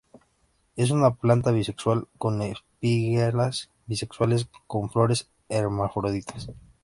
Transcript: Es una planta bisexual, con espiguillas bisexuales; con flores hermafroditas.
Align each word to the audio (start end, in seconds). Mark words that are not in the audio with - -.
Es 0.77 0.89
una 0.89 1.13
planta 1.13 1.51
bisexual, 1.51 2.07
con 2.17 2.41
espiguillas 2.41 3.69
bisexuales; 3.85 4.47
con 4.65 4.89
flores 4.89 5.29
hermafroditas. 5.47 6.49